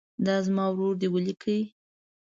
دا 0.25 0.35
زما 0.45 0.65
ورور 0.69 0.93
دی 1.01 1.07
ولیکئ. 1.11 1.59